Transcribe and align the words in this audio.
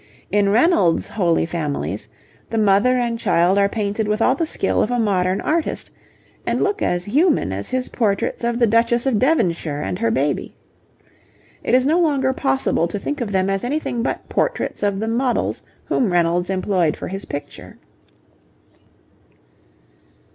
In 0.31 0.49
Reynolds' 0.49 1.09
Holy 1.09 1.45
Families, 1.45 2.09
the 2.49 2.57
Mother 2.57 2.97
and 2.97 3.19
Child 3.19 3.59
are 3.59 3.69
painted 3.69 4.07
with 4.07 4.19
all 4.19 4.33
the 4.33 4.47
skill 4.47 4.81
of 4.81 4.89
a 4.89 4.97
modern 4.97 5.39
artist 5.41 5.91
and 6.43 6.59
look 6.63 6.81
as 6.81 7.05
human 7.05 7.53
as 7.53 7.67
his 7.69 7.87
portraits 7.89 8.43
of 8.43 8.57
the 8.57 8.65
Duchess 8.65 9.05
of 9.05 9.19
Devonshire 9.19 9.79
and 9.79 9.99
her 9.99 10.09
baby. 10.09 10.55
It 11.63 11.75
is 11.75 11.85
no 11.85 11.99
longer 11.99 12.33
possible 12.33 12.87
to 12.87 12.97
think 12.97 13.21
of 13.21 13.31
them 13.31 13.47
as 13.47 13.63
anything 13.63 14.01
but 14.01 14.27
portraits 14.27 14.81
of 14.81 14.99
the 14.99 15.07
models 15.07 15.61
whom 15.85 16.11
Reynolds 16.11 16.49
employed 16.49 16.97
for 16.97 17.09
his 17.09 17.25
picture. 17.25 17.77